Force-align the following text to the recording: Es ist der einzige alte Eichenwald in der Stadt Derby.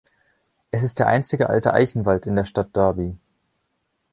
Es 0.71 0.81
ist 0.81 0.97
der 0.97 1.05
einzige 1.05 1.47
alte 1.47 1.75
Eichenwald 1.75 2.25
in 2.25 2.35
der 2.35 2.45
Stadt 2.45 2.75
Derby. 2.75 3.19